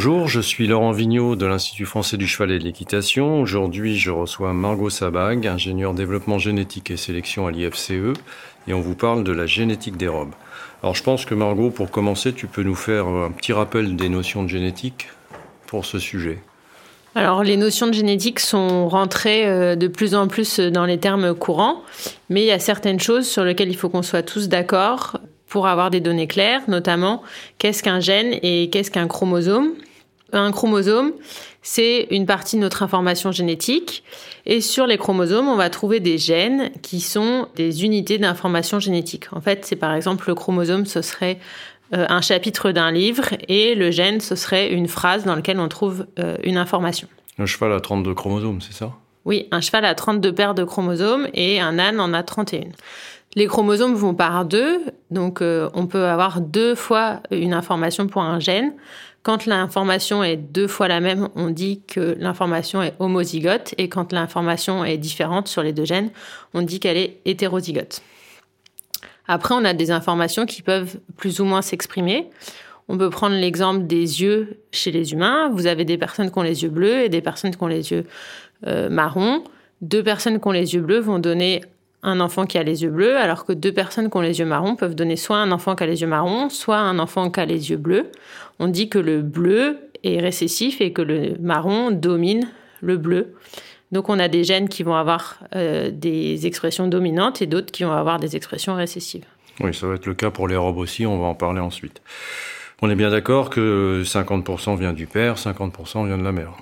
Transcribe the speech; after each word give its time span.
Bonjour, 0.00 0.28
je 0.28 0.40
suis 0.40 0.68
Laurent 0.68 0.92
Vigneault 0.92 1.34
de 1.34 1.44
l'Institut 1.44 1.84
français 1.84 2.16
du 2.16 2.28
cheval 2.28 2.52
et 2.52 2.60
de 2.60 2.62
l'équitation. 2.62 3.40
Aujourd'hui, 3.40 3.98
je 3.98 4.12
reçois 4.12 4.52
Margot 4.52 4.90
Sabag, 4.90 5.44
ingénieure 5.44 5.92
développement 5.92 6.38
génétique 6.38 6.92
et 6.92 6.96
sélection 6.96 7.48
à 7.48 7.50
l'IFCE, 7.50 8.14
et 8.68 8.74
on 8.74 8.80
vous 8.80 8.94
parle 8.94 9.24
de 9.24 9.32
la 9.32 9.46
génétique 9.46 9.96
des 9.96 10.06
robes. 10.06 10.34
Alors 10.84 10.94
je 10.94 11.02
pense 11.02 11.24
que 11.24 11.34
Margot, 11.34 11.70
pour 11.70 11.90
commencer, 11.90 12.32
tu 12.32 12.46
peux 12.46 12.62
nous 12.62 12.76
faire 12.76 13.08
un 13.08 13.32
petit 13.32 13.52
rappel 13.52 13.96
des 13.96 14.08
notions 14.08 14.44
de 14.44 14.48
génétique 14.48 15.08
pour 15.66 15.84
ce 15.84 15.98
sujet. 15.98 16.38
Alors, 17.16 17.42
les 17.42 17.56
notions 17.56 17.88
de 17.88 17.92
génétique 17.92 18.38
sont 18.38 18.88
rentrées 18.88 19.48
euh, 19.48 19.74
de 19.74 19.88
plus 19.88 20.14
en 20.14 20.28
plus 20.28 20.60
dans 20.60 20.84
les 20.84 20.98
termes 20.98 21.34
courants, 21.34 21.82
mais 22.30 22.42
il 22.42 22.46
y 22.46 22.52
a 22.52 22.60
certaines 22.60 23.00
choses 23.00 23.26
sur 23.26 23.42
lesquelles 23.42 23.70
il 23.70 23.76
faut 23.76 23.88
qu'on 23.88 24.02
soit 24.02 24.22
tous 24.22 24.48
d'accord 24.48 25.18
pour 25.48 25.66
avoir 25.66 25.90
des 25.90 25.98
données 25.98 26.28
claires, 26.28 26.62
notamment 26.68 27.20
qu'est-ce 27.58 27.82
qu'un 27.82 27.98
gène 27.98 28.38
et 28.44 28.70
qu'est-ce 28.70 28.92
qu'un 28.92 29.08
chromosome? 29.08 29.72
Un 30.32 30.52
chromosome, 30.52 31.12
c'est 31.62 32.06
une 32.10 32.26
partie 32.26 32.56
de 32.56 32.60
notre 32.60 32.82
information 32.82 33.32
génétique. 33.32 34.02
Et 34.46 34.60
sur 34.60 34.86
les 34.86 34.98
chromosomes, 34.98 35.48
on 35.48 35.56
va 35.56 35.70
trouver 35.70 36.00
des 36.00 36.18
gènes 36.18 36.70
qui 36.82 37.00
sont 37.00 37.48
des 37.56 37.84
unités 37.84 38.18
d'information 38.18 38.78
génétique. 38.78 39.26
En 39.32 39.40
fait, 39.40 39.64
c'est 39.64 39.76
par 39.76 39.94
exemple 39.94 40.28
le 40.28 40.34
chromosome, 40.34 40.86
ce 40.86 41.02
serait 41.02 41.38
euh, 41.94 42.04
un 42.08 42.20
chapitre 42.20 42.72
d'un 42.72 42.90
livre 42.90 43.30
et 43.48 43.74
le 43.74 43.90
gène, 43.90 44.20
ce 44.20 44.36
serait 44.36 44.70
une 44.70 44.88
phrase 44.88 45.24
dans 45.24 45.34
laquelle 45.34 45.58
on 45.58 45.68
trouve 45.68 46.06
euh, 46.18 46.36
une 46.42 46.58
information. 46.58 47.08
Un 47.38 47.46
cheval 47.46 47.72
a 47.72 47.80
32 47.80 48.14
chromosomes, 48.14 48.60
c'est 48.60 48.74
ça? 48.74 48.92
Oui, 49.24 49.48
un 49.50 49.60
cheval 49.60 49.84
a 49.84 49.94
32 49.94 50.32
paires 50.34 50.54
de 50.54 50.64
chromosomes 50.64 51.28
et 51.34 51.60
un 51.60 51.78
âne 51.78 52.00
en 52.00 52.12
a 52.12 52.22
31. 52.22 52.68
Les 53.36 53.46
chromosomes 53.46 53.94
vont 53.94 54.14
par 54.14 54.44
deux, 54.44 54.80
donc 55.10 55.42
euh, 55.42 55.68
on 55.74 55.86
peut 55.86 56.06
avoir 56.06 56.40
deux 56.40 56.74
fois 56.74 57.20
une 57.30 57.52
information 57.52 58.06
pour 58.06 58.22
un 58.22 58.40
gène. 58.40 58.72
Quand 59.22 59.46
l'information 59.46 60.24
est 60.24 60.36
deux 60.36 60.66
fois 60.66 60.88
la 60.88 61.00
même, 61.00 61.28
on 61.36 61.50
dit 61.50 61.82
que 61.86 62.16
l'information 62.18 62.82
est 62.82 62.94
homozygote, 62.98 63.74
et 63.76 63.88
quand 63.88 64.12
l'information 64.12 64.84
est 64.84 64.96
différente 64.96 65.48
sur 65.48 65.62
les 65.62 65.72
deux 65.72 65.84
gènes, 65.84 66.10
on 66.54 66.62
dit 66.62 66.80
qu'elle 66.80 66.96
est 66.96 67.20
hétérozygote. 67.26 68.00
Après, 69.26 69.54
on 69.54 69.64
a 69.64 69.74
des 69.74 69.90
informations 69.90 70.46
qui 70.46 70.62
peuvent 70.62 70.98
plus 71.18 71.40
ou 71.40 71.44
moins 71.44 71.60
s'exprimer. 71.60 72.30
On 72.88 72.96
peut 72.96 73.10
prendre 73.10 73.36
l'exemple 73.36 73.86
des 73.86 74.22
yeux 74.22 74.60
chez 74.72 74.90
les 74.90 75.12
humains. 75.12 75.50
Vous 75.52 75.66
avez 75.66 75.84
des 75.84 75.98
personnes 75.98 76.30
qui 76.30 76.38
ont 76.38 76.42
les 76.42 76.62
yeux 76.62 76.70
bleus 76.70 77.04
et 77.04 77.10
des 77.10 77.20
personnes 77.20 77.54
qui 77.54 77.62
ont 77.62 77.66
les 77.66 77.90
yeux 77.90 78.06
euh, 78.66 78.88
marrons. 78.88 79.44
Deux 79.82 80.02
personnes 80.02 80.40
qui 80.40 80.48
ont 80.48 80.52
les 80.52 80.74
yeux 80.74 80.80
bleus 80.80 81.00
vont 81.00 81.18
donner 81.18 81.60
un 82.02 82.20
enfant 82.20 82.46
qui 82.46 82.58
a 82.58 82.62
les 82.62 82.82
yeux 82.82 82.90
bleus, 82.90 83.16
alors 83.16 83.44
que 83.44 83.52
deux 83.52 83.72
personnes 83.72 84.10
qui 84.10 84.16
ont 84.16 84.20
les 84.20 84.38
yeux 84.38 84.46
marrons 84.46 84.76
peuvent 84.76 84.94
donner 84.94 85.16
soit 85.16 85.38
un 85.38 85.50
enfant 85.50 85.74
qui 85.74 85.82
a 85.82 85.86
les 85.86 86.00
yeux 86.00 86.06
marrons, 86.06 86.48
soit 86.48 86.78
un 86.78 86.98
enfant 86.98 87.30
qui 87.30 87.40
a 87.40 87.44
les 87.44 87.70
yeux 87.70 87.76
bleus. 87.76 88.10
On 88.58 88.68
dit 88.68 88.88
que 88.88 88.98
le 88.98 89.22
bleu 89.22 89.78
est 90.04 90.20
récessif 90.20 90.80
et 90.80 90.92
que 90.92 91.02
le 91.02 91.36
marron 91.40 91.90
domine 91.90 92.48
le 92.80 92.96
bleu. 92.96 93.34
Donc 93.90 94.08
on 94.08 94.18
a 94.18 94.28
des 94.28 94.44
gènes 94.44 94.68
qui 94.68 94.82
vont 94.82 94.94
avoir 94.94 95.38
euh, 95.56 95.90
des 95.90 96.46
expressions 96.46 96.86
dominantes 96.88 97.42
et 97.42 97.46
d'autres 97.46 97.72
qui 97.72 97.84
vont 97.84 97.92
avoir 97.92 98.20
des 98.20 98.36
expressions 98.36 98.74
récessives. 98.74 99.24
Oui, 99.60 99.74
ça 99.74 99.86
va 99.86 99.94
être 99.94 100.06
le 100.06 100.14
cas 100.14 100.30
pour 100.30 100.46
les 100.46 100.56
robes 100.56 100.76
aussi, 100.76 101.04
on 101.06 101.18
va 101.18 101.26
en 101.26 101.34
parler 101.34 101.60
ensuite. 101.60 102.00
On 102.80 102.90
est 102.90 102.94
bien 102.94 103.10
d'accord 103.10 103.50
que 103.50 104.02
50% 104.04 104.78
vient 104.78 104.92
du 104.92 105.06
père, 105.06 105.34
50% 105.34 106.06
vient 106.06 106.18
de 106.18 106.22
la 106.22 106.30
mère. 106.30 106.52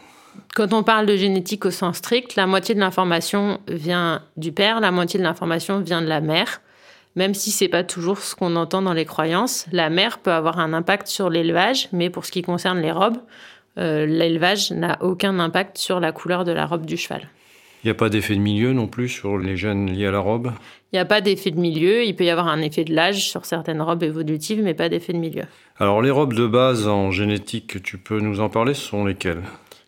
Quand 0.54 0.72
on 0.72 0.82
parle 0.82 1.06
de 1.06 1.16
génétique 1.16 1.64
au 1.66 1.70
sens 1.70 1.96
strict, 1.98 2.36
la 2.36 2.46
moitié 2.46 2.74
de 2.74 2.80
l'information 2.80 3.60
vient 3.68 4.22
du 4.36 4.52
père, 4.52 4.80
la 4.80 4.90
moitié 4.90 5.18
de 5.18 5.24
l'information 5.24 5.80
vient 5.80 6.02
de 6.02 6.06
la 6.06 6.20
mère. 6.20 6.60
Même 7.14 7.34
si 7.34 7.50
c'est 7.50 7.68
pas 7.68 7.82
toujours 7.82 8.18
ce 8.18 8.34
qu'on 8.34 8.56
entend 8.56 8.82
dans 8.82 8.92
les 8.92 9.06
croyances, 9.06 9.66
la 9.72 9.88
mère 9.88 10.18
peut 10.18 10.32
avoir 10.32 10.58
un 10.58 10.74
impact 10.74 11.06
sur 11.06 11.30
l'élevage, 11.30 11.88
mais 11.92 12.10
pour 12.10 12.26
ce 12.26 12.32
qui 12.32 12.42
concerne 12.42 12.80
les 12.80 12.92
robes, 12.92 13.18
euh, 13.78 14.04
l'élevage 14.06 14.70
n'a 14.70 14.98
aucun 15.02 15.38
impact 15.38 15.78
sur 15.78 15.98
la 15.98 16.12
couleur 16.12 16.44
de 16.44 16.52
la 16.52 16.66
robe 16.66 16.84
du 16.84 16.96
cheval. 16.96 17.28
Il 17.84 17.86
n'y 17.86 17.90
a 17.90 17.94
pas 17.94 18.08
d'effet 18.08 18.34
de 18.34 18.40
milieu 18.40 18.72
non 18.72 18.86
plus 18.86 19.08
sur 19.08 19.38
les 19.38 19.56
gènes 19.56 19.92
liés 19.92 20.06
à 20.06 20.10
la 20.10 20.18
robe? 20.18 20.52
Il 20.92 20.96
n'y 20.96 20.98
a 20.98 21.04
pas 21.04 21.20
d'effet 21.20 21.50
de 21.50 21.60
milieu. 21.60 22.04
Il 22.04 22.16
peut 22.16 22.24
y 22.24 22.30
avoir 22.30 22.48
un 22.48 22.60
effet 22.60 22.84
de 22.84 22.94
l'âge 22.94 23.28
sur 23.28 23.44
certaines 23.44 23.80
robes 23.80 24.02
évolutives, 24.02 24.62
mais 24.62 24.74
pas 24.74 24.88
d'effet 24.88 25.12
de 25.12 25.18
milieu. 25.18 25.44
Alors 25.78 26.02
les 26.02 26.10
robes 26.10 26.32
de 26.32 26.46
base 26.46 26.88
en 26.88 27.10
génétique, 27.10 27.82
tu 27.82 27.98
peux 27.98 28.18
nous 28.18 28.40
en 28.40 28.48
parler 28.48 28.74
Ce 28.74 28.88
sont 28.88 29.04
lesquelles? 29.04 29.42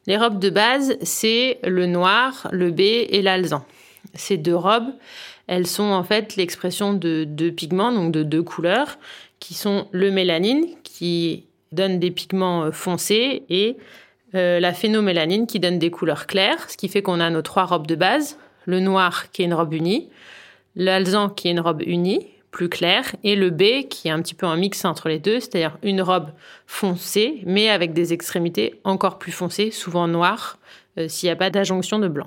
Les 0.09 0.17
robes 0.17 0.39
de 0.39 0.49
base, 0.49 0.97
c'est 1.03 1.59
le 1.63 1.85
noir, 1.85 2.49
le 2.51 2.71
B 2.71 2.81
et 2.81 3.21
l'alzan. 3.21 3.65
Ces 4.15 4.39
deux 4.39 4.57
robes, 4.57 4.91
elles 5.47 5.67
sont 5.67 5.85
en 5.85 6.03
fait 6.03 6.35
l'expression 6.37 6.95
de 6.95 7.25
deux 7.25 7.53
pigments, 7.53 7.93
donc 7.93 8.11
de 8.11 8.23
deux 8.23 8.43
couleurs, 8.43 8.99
qui 9.39 9.53
sont 9.53 9.87
le 9.93 10.11
mélanine, 10.11 10.65
qui 10.83 11.45
donne 11.73 11.99
des 11.99 12.11
pigments 12.11 12.65
euh, 12.65 12.71
foncés, 12.73 13.43
et 13.51 13.77
euh, 14.35 14.59
la 14.61 14.73
phénomélanine, 14.73 15.47
qui 15.47 15.61
donne 15.61 15.79
des 15.79 15.91
couleurs 15.91 16.27
claires, 16.27 16.71
ce 16.71 16.79
qui 16.79 16.89
fait 16.89 17.03
qu'on 17.03 17.21
a 17.21 17.29
nos 17.29 17.43
trois 17.43 17.67
robes 17.67 17.87
de 17.87 17.95
base. 17.95 18.39
Le 18.65 18.81
noir, 18.81 19.31
qui 19.31 19.43
est 19.43 19.45
une 19.45 19.55
robe 19.55 19.75
unie, 19.75 20.09
l'alzan, 20.75 21.29
qui 21.29 21.49
est 21.49 21.51
une 21.51 21.61
robe 21.61 21.83
unie, 21.83 22.27
plus 22.51 22.69
clair, 22.69 23.15
et 23.25 23.37
le 23.37 23.51
B 23.51 23.89
qui 23.89 24.09
est 24.09 24.11
un 24.11 24.23
petit 24.23 24.35
peu 24.35 24.47
un 24.47 24.57
mix 24.57 24.85
entre 24.85 25.09
les 25.09 25.19
deux, 25.19 25.41
c'est-à-dire 25.41 25.77
une 25.83 26.01
robe 26.01 26.31
foncée, 26.67 27.43
mais 27.45 27.69
avec 27.69 27.93
des 27.93 28.13
extrémités 28.13 28.81
encore 28.85 29.19
plus 29.19 29.33
foncées, 29.33 29.71
souvent 29.71 30.09
noires, 30.09 30.59
euh, 30.99 31.09
s'il 31.09 31.29
n'y 31.29 31.33
a 31.33 31.37
pas 31.37 31.51
d'adjonction 31.51 31.99
de 31.99 32.09
blanc. 32.09 32.27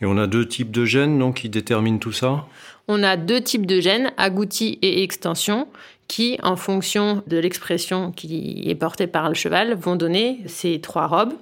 Et 0.00 0.06
on 0.06 0.18
a 0.18 0.26
deux 0.26 0.46
types 0.46 0.70
de 0.70 0.84
gènes 0.84 1.18
donc, 1.18 1.36
qui 1.36 1.48
déterminent 1.48 1.98
tout 1.98 2.12
ça? 2.12 2.46
On 2.86 3.02
a 3.02 3.16
deux 3.16 3.40
types 3.40 3.66
de 3.66 3.80
gènes, 3.80 4.12
agouti 4.16 4.78
et 4.82 5.02
extension, 5.02 5.66
qui, 6.06 6.38
en 6.42 6.56
fonction 6.56 7.22
de 7.26 7.36
l'expression 7.36 8.12
qui 8.12 8.62
est 8.66 8.74
portée 8.74 9.06
par 9.06 9.28
le 9.28 9.34
cheval, 9.34 9.74
vont 9.74 9.96
donner 9.96 10.40
ces 10.46 10.80
trois 10.80 11.06
robes. 11.06 11.34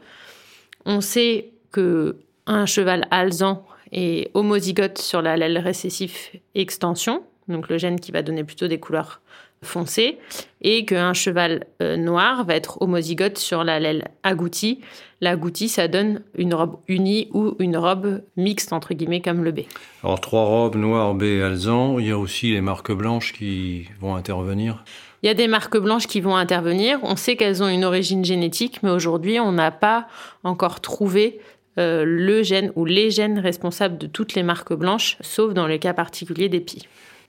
On 0.86 1.00
sait 1.00 1.50
que 1.70 2.16
un 2.46 2.66
cheval 2.66 3.06
alzan 3.10 3.66
est 3.92 4.30
homozygote 4.34 4.98
sur 4.98 5.20
l'allèle 5.20 5.58
récessif 5.58 6.32
extension, 6.54 7.22
donc 7.48 7.68
le 7.68 7.78
gène 7.78 8.00
qui 8.00 8.12
va 8.12 8.22
donner 8.22 8.44
plutôt 8.44 8.68
des 8.68 8.78
couleurs 8.78 9.20
foncées, 9.62 10.18
et 10.60 10.84
qu'un 10.84 11.14
cheval 11.14 11.66
euh, 11.82 11.96
noir 11.96 12.44
va 12.44 12.54
être 12.54 12.80
homozygote 12.82 13.38
sur 13.38 13.64
l'allèle 13.64 14.08
agouti. 14.22 14.80
L'agouti, 15.20 15.68
ça 15.68 15.88
donne 15.88 16.20
une 16.36 16.54
robe 16.54 16.76
unie 16.86 17.28
ou 17.32 17.54
une 17.58 17.76
robe 17.76 18.22
mixte, 18.36 18.72
entre 18.72 18.94
guillemets, 18.94 19.22
comme 19.22 19.42
le 19.42 19.52
B. 19.52 19.60
Alors, 20.02 20.20
trois 20.20 20.44
robes 20.44 20.76
noires, 20.76 21.14
B 21.14 21.22
et 21.22 21.42
alzan. 21.42 21.98
Il 21.98 22.06
y 22.06 22.10
a 22.10 22.18
aussi 22.18 22.52
les 22.52 22.60
marques 22.60 22.92
blanches 22.92 23.32
qui 23.32 23.88
vont 24.00 24.14
intervenir. 24.14 24.84
Il 25.22 25.26
y 25.26 25.30
a 25.30 25.34
des 25.34 25.48
marques 25.48 25.78
blanches 25.78 26.06
qui 26.06 26.20
vont 26.20 26.36
intervenir. 26.36 26.98
On 27.02 27.16
sait 27.16 27.36
qu'elles 27.36 27.62
ont 27.62 27.68
une 27.68 27.84
origine 27.84 28.24
génétique, 28.24 28.82
mais 28.82 28.90
aujourd'hui, 28.90 29.40
on 29.40 29.52
n'a 29.52 29.70
pas 29.70 30.06
encore 30.42 30.80
trouvé 30.80 31.40
euh, 31.78 32.04
le 32.06 32.42
gène 32.42 32.70
ou 32.76 32.84
les 32.84 33.10
gènes 33.10 33.38
responsables 33.38 33.96
de 33.96 34.06
toutes 34.06 34.34
les 34.34 34.42
marques 34.42 34.74
blanches, 34.74 35.16
sauf 35.22 35.54
dans 35.54 35.66
le 35.66 35.78
cas 35.78 35.94
particulier 35.94 36.50
des 36.50 36.60
pies. 36.60 36.86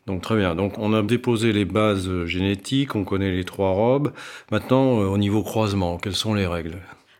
Donc 0.07 0.21
très 0.21 0.35
bien. 0.35 0.55
Donc 0.55 0.77
on 0.77 0.93
a 0.93 1.01
déposé 1.01 1.51
les 1.51 1.65
bases 1.65 2.25
génétiques, 2.25 2.95
on 2.95 3.03
connaît 3.03 3.31
les 3.31 3.43
trois 3.43 3.71
robes. 3.71 4.13
Maintenant, 4.51 4.99
euh, 5.01 5.05
au 5.05 5.17
niveau 5.17 5.41
croisement, 5.41 5.97
quelles 5.97 6.15
sont 6.15 6.33
les 6.33 6.45
règles? 6.45 6.77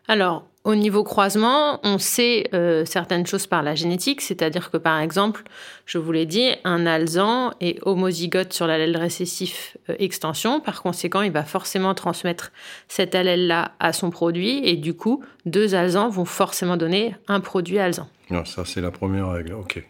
Alors, 0.08 0.46
au 0.66 0.76
niveau 0.76 1.04
croisement, 1.04 1.80
on 1.84 1.98
sait 1.98 2.48
euh, 2.54 2.86
certaines 2.86 3.26
choses 3.26 3.48
par 3.48 3.64
la 3.64 3.74
génétique, 3.74 4.22
c'est-à-dire 4.22 4.70
que 4.70 4.78
par 4.78 5.00
exemple, 5.00 5.44
je 5.86 5.98
vous 5.98 6.12
l'ai 6.12 6.28
dit, 6.28 6.52
un 6.64 6.86
alzan 6.86 7.54
est 7.60 7.80
homozygote 7.84 8.54
sur 8.54 8.68
l'allèle 8.68 8.98
récessif 8.98 9.78
euh, 9.90 9.96
extension. 9.98 10.60
Par 10.60 10.84
conséquent, 10.84 11.22
il 11.22 11.32
va 11.32 11.44
forcément 11.44 11.96
transmettre 11.96 12.52
cet 12.88 13.16
allèle-là 13.16 13.72
à 13.80 13.94
son 13.94 14.12
produit, 14.12 14.62
et 14.64 14.76
du 14.76 14.94
coup, 14.94 15.24
deux 15.46 15.74
alzans 15.74 16.10
vont 16.10 16.26
forcément 16.26 16.78
donner 16.78 17.16
un 17.28 17.40
produit 17.40 17.80
alzan. 17.80 18.08
Ah, 18.32 18.44
ça, 18.46 18.64
c'est 18.66 18.82
la 18.82 18.92
première 18.92 19.30
règle. 19.30 19.54
Ok. 19.54 19.84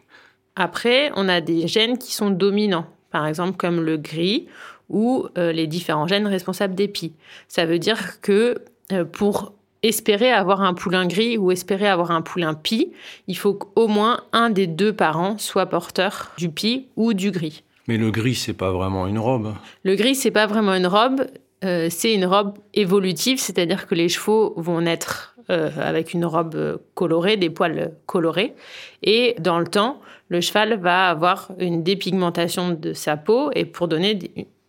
Après, 0.55 1.11
on 1.15 1.27
a 1.27 1.41
des 1.41 1.67
gènes 1.67 1.97
qui 1.97 2.13
sont 2.13 2.29
dominants, 2.29 2.87
par 3.11 3.27
exemple 3.27 3.57
comme 3.57 3.81
le 3.81 3.97
gris 3.97 4.47
ou 4.89 5.27
euh, 5.37 5.51
les 5.51 5.67
différents 5.67 6.07
gènes 6.07 6.27
responsables 6.27 6.75
des 6.75 6.87
pies. 6.87 7.13
Ça 7.47 7.65
veut 7.65 7.79
dire 7.79 8.21
que 8.21 8.57
euh, 8.91 9.03
pour 9.03 9.53
espérer 9.83 10.31
avoir 10.31 10.61
un 10.61 10.73
poulain 10.73 11.05
gris 11.05 11.37
ou 11.37 11.51
espérer 11.51 11.87
avoir 11.87 12.11
un 12.11 12.21
poulain 12.21 12.53
pie, 12.53 12.91
il 13.27 13.37
faut 13.37 13.53
qu'au 13.53 13.87
moins 13.87 14.21
un 14.31 14.49
des 14.49 14.67
deux 14.67 14.93
parents 14.93 15.37
soit 15.37 15.67
porteur 15.67 16.31
du 16.37 16.49
pie 16.49 16.87
ou 16.95 17.13
du 17.13 17.31
gris. 17.31 17.63
Mais 17.87 17.97
le 17.97 18.09
gris, 18.09 18.35
c'est 18.35 18.53
pas 18.53 18.71
vraiment 18.71 19.05
une 19.05 19.19
robe. 19.19 19.53
Le 19.83 19.95
gris, 19.95 20.15
c'est 20.15 20.31
pas 20.31 20.47
vraiment 20.47 20.73
une 20.73 20.87
robe. 20.87 21.27
Euh, 21.63 21.87
c'est 21.91 22.13
une 22.13 22.25
robe 22.25 22.57
évolutive, 22.73 23.39
c'est-à-dire 23.39 23.87
que 23.87 23.95
les 23.95 24.09
chevaux 24.09 24.53
vont 24.57 24.81
naître 24.81 25.34
avec 25.49 26.13
une 26.13 26.25
robe 26.25 26.79
colorée, 26.95 27.37
des 27.37 27.49
poils 27.49 27.91
colorés, 28.05 28.55
et 29.03 29.35
dans 29.39 29.59
le 29.59 29.67
temps, 29.67 30.01
le 30.29 30.41
cheval 30.41 30.79
va 30.79 31.09
avoir 31.09 31.51
une 31.59 31.83
dépigmentation 31.83 32.71
de 32.71 32.93
sa 32.93 33.17
peau 33.17 33.51
et 33.53 33.65
pour 33.65 33.87
donner 33.87 34.17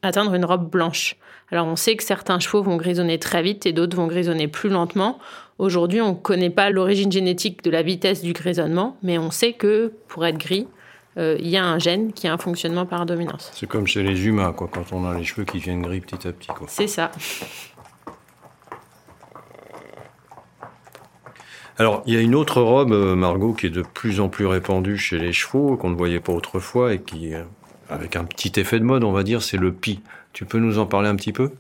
atteindre 0.03 0.35
une 0.35 0.45
robe 0.45 0.71
blanche. 0.71 1.17
Alors 1.51 1.67
on 1.67 1.77
sait 1.77 1.97
que 1.97 2.03
certains 2.03 2.39
chevaux 2.41 2.63
vont 2.63 2.77
grisonner 2.77 3.19
très 3.19 3.43
vite 3.43 3.67
et 3.67 3.73
d'autres 3.73 3.97
vont 3.97 4.07
grisonner 4.07 4.49
plus 4.49 4.69
lentement. 4.69 5.19
Aujourd'hui, 5.59 6.01
on 6.01 6.11
ne 6.11 6.15
connaît 6.15 6.51
pas 6.51 6.71
l'origine 6.71 7.11
génétique 7.11 7.63
de 7.63 7.71
la 7.71 7.83
vitesse 7.83 8.23
du 8.23 8.33
grisonnement, 8.33 8.97
mais 9.03 9.17
on 9.19 9.31
sait 9.31 9.53
que 9.53 9.93
pour 10.09 10.27
être 10.27 10.39
gris, 10.39 10.67
euh, 11.19 11.37
il 11.39 11.49
y 11.49 11.57
a 11.57 11.65
un 11.65 11.79
gène 11.79 12.13
qui 12.13 12.29
a 12.29 12.33
un 12.35 12.39
fonctionnement 12.39 12.85
par 12.85 13.07
dominance. 13.07 13.51
C'est 13.55 13.67
comme 13.67 13.87
chez 13.87 14.03
les 14.03 14.27
humains, 14.27 14.53
quoi, 14.53 14.69
quand 14.71 14.93
on 14.93 15.07
a 15.07 15.17
les 15.17 15.25
cheveux 15.25 15.45
qui 15.45 15.59
viennent 15.59 15.81
gris 15.81 16.01
petit 16.01 16.29
à 16.29 16.33
petit. 16.33 16.49
C'est 16.67 16.89
ça. 16.89 17.11
Alors, 21.79 22.03
il 22.07 22.15
y 22.15 22.17
a 22.17 22.21
une 22.21 22.35
autre 22.35 22.63
robe, 22.63 22.93
euh, 22.93 23.15
Margot, 23.15 23.53
qui 23.53 23.67
est 23.67 23.71
de 23.71 23.83
plus 23.83 24.21
en 24.21 24.31
plus 24.31 24.47
répandue 24.47 24.97
chez 24.97 25.19
les 25.19 25.35
chevaux, 25.35 25.77
qu'on 25.77 25.91
ne 25.91 25.95
voyait 25.95 26.21
pas 26.21 26.33
autrefois 26.33 26.95
et 26.95 27.01
qui, 27.01 27.35
euh, 27.35 27.43
avec 27.91 28.17
un 28.17 28.25
petit 28.25 28.59
effet 28.59 28.79
de 28.79 28.85
mode, 28.85 29.05
on 29.05 29.13
va 29.13 29.23
dire, 29.23 29.43
c'est 29.43 29.59
le 29.59 29.73
pi. 29.73 30.01
Tu 30.33 30.47
peux 30.47 30.59
nous 30.59 30.79
en 30.79 30.87
parler 30.87 31.09
un 31.09 31.17
petit 31.17 31.35
peu? 31.35 31.51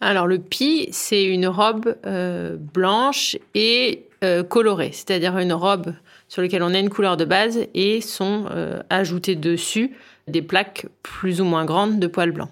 Alors, 0.00 0.26
le 0.26 0.38
pi, 0.38 0.88
c'est 0.90 1.24
une 1.24 1.46
robe 1.46 1.96
euh, 2.04 2.56
blanche 2.58 3.36
et 3.54 4.04
colorée, 4.48 4.90
c'est-à-dire 4.92 5.38
une 5.38 5.52
robe 5.52 5.94
sur 6.26 6.42
laquelle 6.42 6.64
on 6.64 6.74
a 6.74 6.78
une 6.80 6.90
couleur 6.90 7.16
de 7.16 7.24
base 7.24 7.60
et 7.72 8.00
sont 8.00 8.46
ajoutées 8.90 9.36
dessus 9.36 9.92
des 10.26 10.42
plaques 10.42 10.86
plus 11.04 11.40
ou 11.40 11.44
moins 11.44 11.64
grandes 11.64 12.00
de 12.00 12.06
poils 12.08 12.32
blancs. 12.32 12.50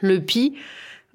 Le 0.00 0.20
pi, 0.20 0.54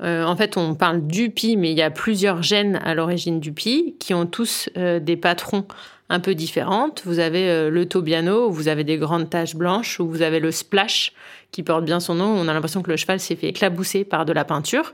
euh, 0.02 0.24
en 0.24 0.36
fait, 0.36 0.58
on 0.58 0.76
parle 0.76 1.08
du 1.08 1.30
pi, 1.30 1.56
mais 1.56 1.72
il 1.72 1.78
y 1.78 1.82
a 1.82 1.90
plusieurs 1.90 2.44
gènes 2.44 2.80
à 2.84 2.94
l'origine 2.94 3.40
du 3.40 3.52
pi 3.52 3.96
qui 4.00 4.14
ont 4.14 4.26
tous 4.26 4.70
euh, 4.78 5.00
des 5.00 5.16
patrons 5.16 5.66
un 6.10 6.20
peu 6.20 6.36
différents. 6.36 6.90
Vous 7.06 7.20
avez 7.20 7.50
euh, 7.50 7.70
le 7.70 7.86
tobiano, 7.86 8.50
vous 8.50 8.68
avez 8.68 8.84
des 8.84 8.98
grandes 8.98 9.30
taches 9.30 9.56
blanches, 9.56 10.00
ou 10.00 10.08
vous 10.08 10.22
avez 10.22 10.40
le 10.40 10.52
splash, 10.52 11.14
qui 11.52 11.64
porte 11.64 11.86
bien 11.86 12.00
son 12.00 12.16
nom. 12.16 12.26
On 12.26 12.48
a 12.48 12.54
l'impression 12.54 12.82
que 12.82 12.92
le 12.92 12.98
cheval 12.98 13.20
s'est 13.20 13.36
fait 13.36 13.48
éclabousser 13.48 14.04
par 14.04 14.26
de 14.26 14.34
la 14.34 14.44
peinture. 14.44 14.94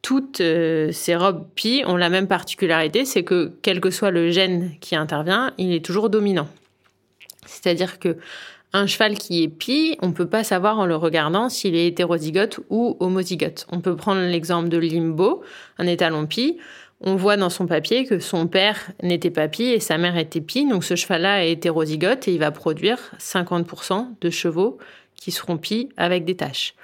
Toutes 0.00 0.36
ces 0.36 1.16
robes 1.16 1.44
pi 1.56 1.82
ont 1.84 1.96
la 1.96 2.08
même 2.08 2.28
particularité, 2.28 3.04
c'est 3.04 3.24
que 3.24 3.52
quel 3.62 3.80
que 3.80 3.90
soit 3.90 4.12
le 4.12 4.30
gène 4.30 4.70
qui 4.80 4.94
intervient, 4.94 5.52
il 5.58 5.72
est 5.74 5.84
toujours 5.84 6.08
dominant. 6.08 6.48
C'est-à-dire 7.46 7.98
que 7.98 8.16
un 8.72 8.86
cheval 8.86 9.16
qui 9.16 9.42
est 9.42 9.48
pie, 9.48 9.96
on 10.02 10.08
ne 10.08 10.12
peut 10.12 10.28
pas 10.28 10.44
savoir 10.44 10.78
en 10.78 10.86
le 10.86 10.96
regardant 10.96 11.48
s'il 11.48 11.74
est 11.74 11.86
hétérozygote 11.86 12.60
ou 12.68 12.96
homozygote. 13.00 13.66
On 13.70 13.80
peut 13.80 13.96
prendre 13.96 14.20
l'exemple 14.20 14.68
de 14.68 14.78
Limbo, 14.78 15.42
un 15.78 15.86
étalon 15.86 16.26
pie. 16.26 16.58
On 17.00 17.16
voit 17.16 17.36
dans 17.36 17.48
son 17.48 17.66
papier 17.66 18.04
que 18.04 18.18
son 18.18 18.46
père 18.46 18.90
n'était 19.02 19.30
pas 19.30 19.48
pie 19.48 19.68
et 19.68 19.80
sa 19.80 19.98
mère 19.98 20.16
était 20.16 20.40
pie. 20.40 20.68
Donc 20.68 20.84
ce 20.84 20.96
cheval-là 20.96 21.46
est 21.46 21.52
hétérozygote 21.52 22.28
et 22.28 22.34
il 22.34 22.38
va 22.38 22.50
produire 22.50 22.98
50% 23.18 24.08
de 24.20 24.30
chevaux 24.30 24.78
qui 25.14 25.30
seront 25.30 25.56
pie 25.56 25.88
avec 25.96 26.24
des 26.24 26.36
taches. 26.36 26.74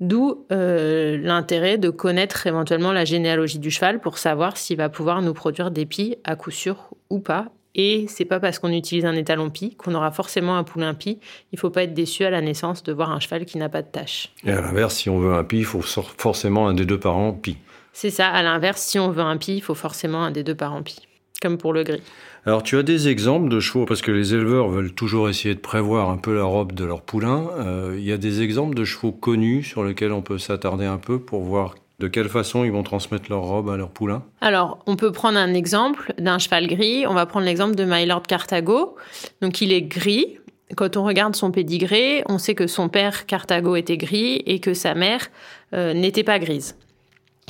D'où 0.00 0.44
euh, 0.50 1.16
l'intérêt 1.18 1.78
de 1.78 1.88
connaître 1.90 2.46
éventuellement 2.46 2.92
la 2.92 3.04
généalogie 3.04 3.58
du 3.58 3.70
cheval 3.70 4.00
pour 4.00 4.18
savoir 4.18 4.56
s'il 4.56 4.76
va 4.76 4.88
pouvoir 4.88 5.22
nous 5.22 5.32
produire 5.32 5.70
des 5.70 5.86
pies 5.86 6.16
à 6.24 6.36
coup 6.36 6.50
sûr 6.50 6.90
ou 7.08 7.20
pas 7.20 7.48
et 7.74 8.06
c'est 8.08 8.24
pas 8.24 8.40
parce 8.40 8.58
qu'on 8.58 8.72
utilise 8.72 9.04
un 9.04 9.14
étalon 9.14 9.50
pie 9.50 9.74
qu'on 9.76 9.94
aura 9.94 10.10
forcément 10.10 10.56
un 10.56 10.64
poulain 10.64 10.94
pie. 10.94 11.18
Il 11.52 11.58
faut 11.58 11.70
pas 11.70 11.84
être 11.84 11.94
déçu 11.94 12.24
à 12.24 12.30
la 12.30 12.40
naissance 12.40 12.82
de 12.82 12.92
voir 12.92 13.10
un 13.10 13.20
cheval 13.20 13.44
qui 13.44 13.58
n'a 13.58 13.68
pas 13.68 13.82
de 13.82 13.88
tache. 13.88 14.30
Et 14.44 14.52
à 14.52 14.60
l'inverse, 14.60 14.94
si 14.94 15.08
on 15.08 15.18
veut 15.18 15.32
un 15.32 15.44
pie, 15.44 15.58
il 15.58 15.64
faut 15.64 15.82
forcément 15.82 16.68
un 16.68 16.74
des 16.74 16.84
deux 16.84 16.98
parents 16.98 17.32
pie. 17.32 17.56
C'est 17.92 18.10
ça. 18.10 18.28
À 18.28 18.42
l'inverse, 18.42 18.82
si 18.82 18.98
on 18.98 19.10
veut 19.10 19.22
un 19.22 19.36
pie, 19.36 19.56
il 19.56 19.62
faut 19.62 19.74
forcément 19.74 20.24
un 20.24 20.30
des 20.30 20.42
deux 20.42 20.54
parents 20.54 20.82
pie. 20.82 21.00
Comme 21.40 21.58
pour 21.58 21.72
le 21.72 21.82
gris. 21.82 22.02
Alors, 22.46 22.62
tu 22.62 22.76
as 22.76 22.82
des 22.82 23.08
exemples 23.08 23.48
de 23.48 23.60
chevaux, 23.60 23.84
parce 23.84 24.00
que 24.00 24.10
les 24.10 24.34
éleveurs 24.34 24.68
veulent 24.68 24.92
toujours 24.92 25.28
essayer 25.28 25.54
de 25.54 25.60
prévoir 25.60 26.10
un 26.10 26.16
peu 26.16 26.34
la 26.34 26.44
robe 26.44 26.72
de 26.72 26.84
leur 26.84 27.02
poulain. 27.02 27.50
Euh, 27.58 27.96
il 27.98 28.04
y 28.04 28.12
a 28.12 28.16
des 28.16 28.42
exemples 28.42 28.74
de 28.74 28.84
chevaux 28.84 29.12
connus 29.12 29.62
sur 29.62 29.84
lesquels 29.84 30.12
on 30.12 30.22
peut 30.22 30.38
s'attarder 30.38 30.86
un 30.86 30.98
peu 30.98 31.20
pour 31.20 31.42
voir 31.42 31.74
de 32.02 32.08
quelle 32.08 32.28
façon 32.28 32.64
ils 32.64 32.72
vont 32.72 32.82
transmettre 32.82 33.26
leur 33.30 33.42
robe 33.42 33.70
à 33.70 33.76
leur 33.76 33.90
poulain 33.90 34.24
Alors, 34.40 34.80
on 34.86 34.96
peut 34.96 35.12
prendre 35.12 35.38
un 35.38 35.54
exemple 35.54 36.12
d'un 36.18 36.40
cheval 36.40 36.66
gris. 36.66 37.06
On 37.06 37.14
va 37.14 37.26
prendre 37.26 37.46
l'exemple 37.46 37.76
de 37.76 37.84
Mylord 37.84 38.24
Carthago. 38.24 38.96
Donc, 39.40 39.60
il 39.60 39.72
est 39.72 39.82
gris. 39.82 40.38
Quand 40.76 40.96
on 40.96 41.04
regarde 41.04 41.36
son 41.36 41.52
pédigré, 41.52 42.24
on 42.28 42.38
sait 42.38 42.56
que 42.56 42.66
son 42.66 42.88
père 42.88 43.26
Carthago 43.26 43.76
était 43.76 43.98
gris 43.98 44.42
et 44.46 44.58
que 44.58 44.74
sa 44.74 44.94
mère 44.94 45.28
euh, 45.74 45.94
n'était 45.94 46.24
pas 46.24 46.40
grise. 46.40 46.76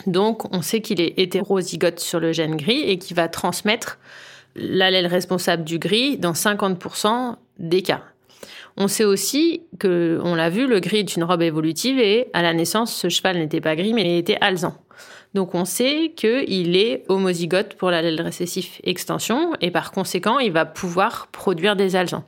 Donc, 0.07 0.55
on 0.55 0.61
sait 0.61 0.83
qu'il 0.83 1.01
est 1.01 1.15
hétérozygote 1.17 1.99
sur 1.99 2.21
le 2.21 2.33
gène 2.33 2.57
gris 2.57 2.83
et 2.83 2.99
qu'il 2.99 3.17
va 3.17 3.29
transmettre 3.29 3.99
l'allèle 4.55 5.07
responsable 5.07 5.65
du 5.65 5.79
gris 5.79 6.19
dans 6.19 6.33
50% 6.33 7.37
des 7.59 7.81
cas. 7.81 8.03
On 8.77 8.89
sait 8.89 9.05
aussi 9.05 9.63
que, 9.79 10.19
on 10.23 10.35
l'a 10.35 10.51
vu, 10.51 10.67
le 10.67 10.81
gris 10.81 10.99
est 10.99 11.17
une 11.17 11.25
robe 11.25 11.43
évolutive 11.43 11.99
et 11.99 12.29
à 12.33 12.43
la 12.43 12.55
naissance, 12.55 12.95
ce 12.95 13.09
cheval 13.09 13.39
n'était 13.39 13.61
pas 13.61 13.77
gris 13.77 13.93
mais 13.93 14.03
il 14.03 14.19
était 14.19 14.39
alzan. 14.41 14.75
Donc 15.35 15.55
on 15.55 15.65
sait 15.65 16.13
qu'il 16.15 16.77
est 16.77 17.05
homozygote 17.09 17.75
pour 17.75 17.91
l'allèle 17.91 18.21
récessif 18.21 18.81
extension 18.85 19.53
et 19.61 19.71
par 19.71 19.91
conséquent, 19.93 20.39
il 20.39 20.53
va 20.53 20.67
pouvoir 20.67 21.29
produire 21.29 21.75
des 21.75 21.97
alzans. 21.97 22.25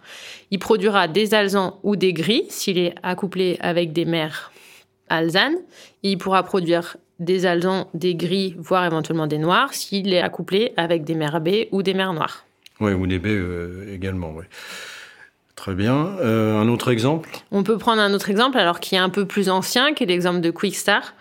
Il 0.51 0.59
produira 0.59 1.07
des 1.07 1.35
alzans 1.35 1.79
ou 1.83 1.97
des 1.97 2.13
gris 2.15 2.45
s'il 2.49 2.79
est 2.79 2.95
accouplé 3.03 3.59
avec 3.61 3.93
des 3.93 4.07
mères 4.07 4.53
alzanes. 5.09 5.57
Il 6.03 6.17
pourra 6.17 6.43
produire 6.43 6.97
des 7.19 7.47
alzans, 7.47 7.89
des 7.95 8.15
gris, 8.15 8.55
voire 8.59 8.87
éventuellement 8.87 9.27
des 9.27 9.39
noirs 9.39 9.75
s'il 9.75 10.13
est 10.13 10.21
accouplé 10.21 10.73
avec 10.77 11.05
des 11.05 11.15
mères 11.15 11.41
B 11.41 11.67
ou 11.73 11.83
des 11.83 11.95
mères 11.95 12.15
noires. 12.15 12.45
Oui, 12.81 12.93
ou 12.93 13.07
des 13.07 13.19
B 13.19 13.27
euh, 13.27 13.95
également, 13.95 14.33
oui. 14.35 14.45
Très 15.57 15.75
bien. 15.75 16.17
Euh, 16.21 16.61
un 16.61 16.69
autre 16.69 16.91
exemple? 16.91 17.31
On 17.51 17.63
peut 17.63 17.79
prendre 17.79 18.03
un 18.03 18.13
autre 18.13 18.31
exemple, 18.31 18.59
alors 18.59 18.81
qui 18.81 18.97
est 18.97 18.99
un 18.99 19.09
peu 19.09 19.25
plus 19.25 19.49
ancien, 19.49 19.95
qui 19.95 20.03
est 20.03 20.07
l'exemple 20.07 20.41
de 20.41 20.51
Quickstar. 20.51 21.15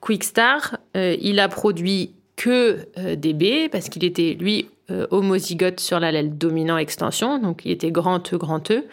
Quickstar, 0.00 0.78
euh, 0.96 1.16
il 1.20 1.38
a 1.38 1.48
produit 1.48 2.12
que 2.36 2.86
euh, 2.98 3.16
des 3.16 3.34
B, 3.34 3.70
parce 3.70 3.88
qu'il 3.88 4.04
était, 4.04 4.36
lui, 4.38 4.68
homozygote 5.10 5.80
sur 5.80 6.00
l'allèle 6.00 6.38
dominant 6.38 6.78
extension, 6.78 7.38
donc 7.38 7.66
il 7.66 7.72
était 7.72 7.90
grand 7.90 8.32
E, 8.32 8.38
grand 8.38 8.70
E. 8.70 8.84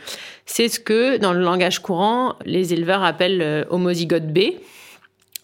C'est 0.46 0.68
ce 0.68 0.78
que, 0.78 1.16
dans 1.16 1.32
le 1.32 1.40
langage 1.40 1.80
courant, 1.80 2.36
les 2.44 2.74
éleveurs 2.74 3.02
appellent 3.02 3.66
homozygote 3.70 4.28
B. 4.28 4.40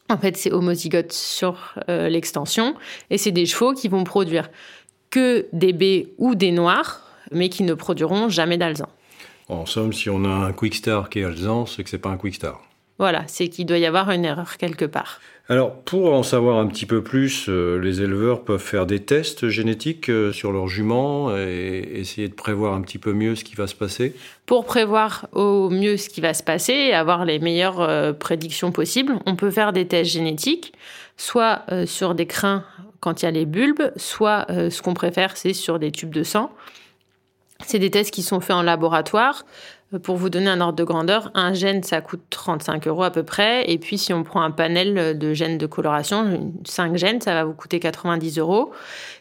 En 0.09 0.17
fait, 0.17 0.35
c'est 0.35 0.51
homozygote 0.51 1.13
sur 1.13 1.75
l'extension, 1.87 2.75
et 3.09 3.17
c'est 3.17 3.31
des 3.31 3.45
chevaux 3.45 3.73
qui 3.73 3.87
vont 3.87 4.03
produire 4.03 4.49
que 5.09 5.45
des 5.53 5.71
B 5.71 6.09
ou 6.17 6.35
des 6.35 6.51
noirs, 6.51 7.07
mais 7.31 7.47
qui 7.47 7.63
ne 7.63 7.73
produiront 7.73 8.27
jamais 8.27 8.57
d'alzan. 8.57 8.89
En 9.51 9.65
somme, 9.65 9.91
si 9.91 10.09
on 10.09 10.23
a 10.23 10.29
un 10.29 10.53
Quickstar 10.53 11.09
qui 11.09 11.19
est 11.19 11.25
alzan, 11.25 11.65
c'est 11.65 11.83
que 11.83 11.89
c'est 11.89 11.97
pas 11.97 12.09
un 12.09 12.15
Quickstar. 12.15 12.61
Voilà, 12.99 13.23
c'est 13.27 13.49
qu'il 13.49 13.65
doit 13.65 13.79
y 13.79 13.85
avoir 13.85 14.09
une 14.11 14.23
erreur 14.23 14.55
quelque 14.55 14.85
part. 14.85 15.19
Alors, 15.49 15.75
pour 15.81 16.13
en 16.13 16.23
savoir 16.23 16.57
un 16.57 16.67
petit 16.67 16.85
peu 16.85 17.03
plus, 17.03 17.49
euh, 17.49 17.77
les 17.77 18.01
éleveurs 18.01 18.45
peuvent 18.45 18.61
faire 18.61 18.85
des 18.85 19.01
tests 19.01 19.49
génétiques 19.49 20.09
euh, 20.09 20.31
sur 20.31 20.53
leurs 20.53 20.69
juments 20.69 21.35
et 21.35 21.85
essayer 21.95 22.29
de 22.29 22.33
prévoir 22.33 22.73
un 22.73 22.81
petit 22.81 22.97
peu 22.97 23.11
mieux 23.11 23.35
ce 23.35 23.43
qui 23.43 23.55
va 23.55 23.67
se 23.67 23.75
passer. 23.75 24.15
Pour 24.45 24.63
prévoir 24.63 25.27
au 25.33 25.69
mieux 25.69 25.97
ce 25.97 26.07
qui 26.07 26.21
va 26.21 26.33
se 26.33 26.43
passer 26.43 26.73
et 26.73 26.93
avoir 26.93 27.25
les 27.25 27.39
meilleures 27.39 27.81
euh, 27.81 28.13
prédictions 28.13 28.71
possibles, 28.71 29.15
on 29.25 29.35
peut 29.35 29.51
faire 29.51 29.73
des 29.73 29.85
tests 29.85 30.11
génétiques, 30.11 30.71
soit 31.17 31.65
sur 31.85 32.15
des 32.15 32.25
crins 32.25 32.63
quand 33.01 33.21
il 33.21 33.25
y 33.25 33.27
a 33.27 33.31
les 33.31 33.45
bulbes, 33.45 33.91
soit 33.97 34.45
ce 34.49 34.81
qu'on 34.81 34.93
préfère, 34.93 35.35
c'est 35.35 35.53
sur 35.53 35.77
des 35.77 35.91
tubes 35.91 36.13
de 36.13 36.23
sang. 36.23 36.51
C'est 37.65 37.79
des 37.79 37.91
tests 37.91 38.11
qui 38.11 38.23
sont 38.23 38.39
faits 38.39 38.55
en 38.55 38.61
laboratoire. 38.63 39.45
Euh, 39.93 39.99
pour 39.99 40.15
vous 40.15 40.29
donner 40.29 40.49
un 40.49 40.61
ordre 40.61 40.75
de 40.75 40.83
grandeur, 40.83 41.31
un 41.33 41.53
gène, 41.53 41.83
ça 41.83 42.01
coûte 42.01 42.21
35 42.29 42.87
euros 42.87 43.03
à 43.03 43.11
peu 43.11 43.23
près. 43.23 43.69
Et 43.69 43.77
puis, 43.77 43.97
si 43.97 44.13
on 44.13 44.23
prend 44.23 44.41
un 44.41 44.51
panel 44.51 45.17
de 45.17 45.33
gènes 45.33 45.57
de 45.57 45.65
coloration, 45.65 46.53
5 46.65 46.95
gènes, 46.97 47.21
ça 47.21 47.33
va 47.33 47.43
vous 47.43 47.53
coûter 47.53 47.79
90 47.79 48.39
euros. 48.39 48.71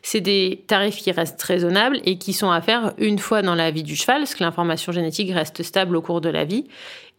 C'est 0.03 0.21
des 0.21 0.65
tarifs 0.67 0.97
qui 0.97 1.13
restent 1.13 1.43
raisonnables 1.43 2.01
et 2.05 2.19
qui 2.19 2.33
sont 2.33 2.51
à 2.51 2.61
faire 2.61 2.95
une 2.99 3.19
fois 3.19 3.43
dans 3.43 3.55
la 3.55 3.71
vie 3.71 3.83
du 3.83 3.97
cheval, 3.97 4.19
parce 4.19 4.35
que 4.35 4.43
l'information 4.43 4.93
génétique 4.93 5.33
reste 5.33 5.63
stable 5.63 5.97
au 5.97 6.03
cours 6.03 6.21
de 6.21 6.29
la 6.29 6.45
vie 6.45 6.67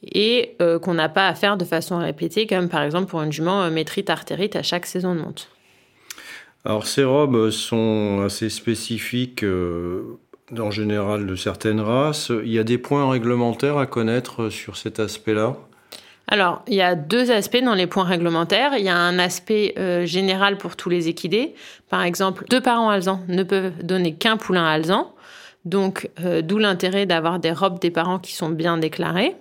et 0.04 0.56
euh, 0.62 0.80
qu'on 0.80 0.96
n'a 0.96 1.10
pas 1.10 1.28
à 1.28 1.36
faire 1.36 1.58
de 1.58 1.66
façon 1.66 2.00
répétée, 2.00 2.48
comme 2.48 2.70
par 2.70 2.82
exemple 2.82 3.08
pour 3.08 3.22
une 3.22 3.32
jument 3.32 3.62
euh, 3.62 3.70
métrite-artérite 3.70 4.56
à 4.56 4.63
chaque 4.63 4.88
saison 4.88 5.13
de 5.13 5.22
monte. 5.22 5.50
Alors, 6.66 6.86
ces 6.86 7.04
robes 7.04 7.50
sont 7.50 8.22
assez 8.24 8.50
spécifiques 8.50 9.44
en 10.60 10.72
général 10.72 11.25
de 11.25 11.36
certaines 11.36 11.79
races. 11.79 12.31
Il 12.43 12.51
y 12.51 12.60
a 12.60 12.63
des 12.63 12.77
points 12.77 13.10
réglementaires 13.10 13.77
à 13.77 13.86
connaître 13.86 14.50
sur 14.50 14.77
cet 14.77 15.00
aspect-là? 15.00 15.55
Alors, 16.27 16.63
il 16.67 16.75
y 16.75 16.81
a 16.81 16.96
deux 16.96 17.29
aspects 17.29 17.62
dans 17.62 17.74
les 17.74 17.88
points 17.88 18.05
réglementaires. 18.05 18.72
Il 18.77 18.86
y 18.86 18.89
a 18.89 18.96
un 18.96 19.20
aspect 19.20 19.74
euh, 19.77 20.05
général 20.05 20.58
pour 20.58 20.77
tous 20.77 20.89
les 20.89 21.10
équidés. 21.10 21.53
Par 21.89 22.03
exemple, 22.03 22.46
deux 22.50 22.62
parents 22.62 22.89
alzans 22.89 23.20
ne 23.27 23.43
peuvent 23.43 23.84
donner 23.84 24.13
qu'un 24.13 24.38
poulain 24.38 24.65
alzan. 24.65 25.13
Donc, 25.65 26.10
euh, 26.24 26.41
d'où 26.41 26.58
l'intérêt 26.58 27.05
d'avoir 27.05 27.39
des 27.39 27.51
robes 27.51 27.79
des 27.79 27.91
parents 27.91 28.17
qui 28.17 28.34
sont 28.34 28.50
bien 28.50 28.77
déclarées. 28.77 29.36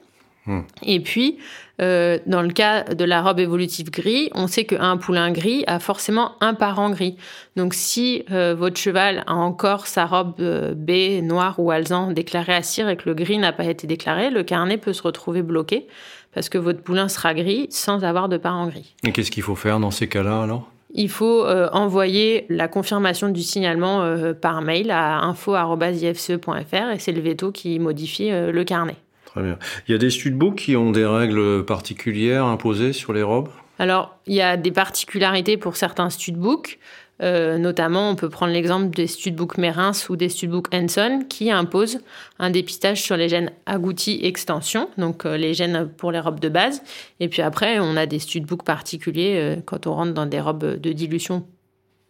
Hmm. 0.46 0.62
Et 0.82 1.00
puis, 1.00 1.38
euh, 1.80 2.18
dans 2.26 2.42
le 2.42 2.50
cas 2.50 2.84
de 2.84 3.04
la 3.04 3.22
robe 3.22 3.40
évolutive 3.40 3.90
gris, 3.90 4.30
on 4.34 4.46
sait 4.46 4.64
qu'un 4.64 4.96
poulain 4.96 5.30
gris 5.32 5.64
a 5.66 5.78
forcément 5.78 6.32
un 6.40 6.54
parent 6.54 6.90
gris. 6.90 7.16
Donc 7.56 7.74
si 7.74 8.24
euh, 8.30 8.54
votre 8.54 8.76
cheval 8.76 9.24
a 9.26 9.34
encore 9.34 9.86
sa 9.86 10.06
robe 10.06 10.34
euh, 10.40 10.74
B, 10.74 11.22
noire 11.22 11.58
ou 11.58 11.70
alzan 11.70 12.12
déclarée 12.12 12.54
à 12.54 12.62
cire 12.62 12.88
et 12.88 12.96
que 12.96 13.08
le 13.08 13.14
gris 13.14 13.38
n'a 13.38 13.52
pas 13.52 13.64
été 13.64 13.86
déclaré, 13.86 14.30
le 14.30 14.42
carnet 14.42 14.76
peut 14.76 14.92
se 14.92 15.02
retrouver 15.02 15.42
bloqué 15.42 15.86
parce 16.34 16.48
que 16.48 16.58
votre 16.58 16.82
poulain 16.82 17.08
sera 17.08 17.34
gris 17.34 17.66
sans 17.70 18.04
avoir 18.04 18.28
de 18.28 18.36
parents 18.36 18.66
gris. 18.66 18.94
Et 19.04 19.12
qu'est-ce 19.12 19.30
qu'il 19.30 19.42
faut 19.42 19.56
faire 19.56 19.80
dans 19.80 19.90
ces 19.90 20.08
cas-là 20.08 20.42
alors? 20.42 20.70
Il 20.92 21.08
faut 21.08 21.44
euh, 21.44 21.68
envoyer 21.72 22.46
la 22.48 22.66
confirmation 22.66 23.28
du 23.28 23.42
signalement 23.42 24.02
euh, 24.02 24.32
par 24.32 24.60
mail 24.60 24.90
à 24.90 25.20
info.ifce.fr 25.20 26.90
et 26.92 26.98
c'est 26.98 27.12
le 27.12 27.20
veto 27.20 27.52
qui 27.52 27.78
modifie 27.78 28.30
euh, 28.30 28.50
le 28.50 28.64
carnet. 28.64 28.96
Très 29.32 29.42
bien. 29.42 29.58
Il 29.86 29.92
y 29.92 29.94
a 29.94 29.98
des 29.98 30.10
studbooks 30.10 30.56
qui 30.56 30.76
ont 30.76 30.90
des 30.90 31.06
règles 31.06 31.64
particulières 31.64 32.44
imposées 32.44 32.92
sur 32.92 33.12
les 33.12 33.22
robes? 33.22 33.48
Alors, 33.78 34.18
il 34.26 34.34
y 34.34 34.42
a 34.42 34.56
des 34.56 34.72
particularités 34.72 35.56
pour 35.56 35.76
certains 35.76 36.10
studbooks. 36.10 36.78
Euh, 37.22 37.58
notamment, 37.58 38.10
on 38.10 38.16
peut 38.16 38.28
prendre 38.28 38.52
l'exemple 38.52 38.94
des 38.94 39.06
studbooks 39.06 39.58
Merins 39.58 39.92
ou 40.08 40.16
des 40.16 40.28
studbooks 40.28 40.74
Hanson 40.74 41.24
qui 41.28 41.50
imposent 41.50 42.00
un 42.38 42.50
dépistage 42.50 43.02
sur 43.02 43.16
les 43.16 43.28
gènes 43.28 43.52
agoutis 43.66 44.20
extension, 44.22 44.88
donc 44.96 45.26
euh, 45.26 45.36
les 45.36 45.52
gènes 45.54 45.88
pour 45.88 46.12
les 46.12 46.20
robes 46.20 46.40
de 46.40 46.48
base. 46.48 46.82
Et 47.20 47.28
puis 47.28 47.42
après, 47.42 47.78
on 47.78 47.96
a 47.96 48.06
des 48.06 48.18
studbooks 48.18 48.64
particuliers 48.64 49.36
euh, 49.36 49.56
quand 49.64 49.86
on 49.86 49.94
rentre 49.94 50.14
dans 50.14 50.26
des 50.26 50.40
robes 50.40 50.80
de 50.80 50.92
dilution 50.92 51.44